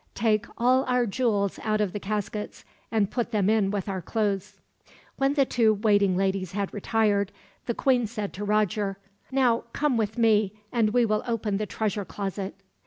Take 0.15 0.47
all 0.57 0.83
our 0.85 1.05
jewels 1.05 1.59
out 1.61 1.79
of 1.79 1.93
the 1.93 1.99
caskets, 1.99 2.65
and 2.89 3.11
put 3.11 3.29
them 3.31 3.51
in 3.51 3.69
with 3.69 3.87
our 3.87 4.01
clothes." 4.01 4.57
When 5.17 5.35
the 5.35 5.45
two 5.45 5.75
waiting 5.75 6.17
ladies 6.17 6.53
had 6.53 6.73
retired, 6.73 7.31
the 7.67 7.75
queen 7.75 8.07
said 8.07 8.33
to 8.33 8.43
Roger: 8.43 8.97
"Now 9.31 9.65
come 9.73 9.97
with 9.97 10.17
me, 10.17 10.53
and 10.71 10.89
we 10.89 11.05
will 11.05 11.21
open 11.27 11.57
the 11.57 11.67
treasure 11.67 12.03
closet." 12.03 12.55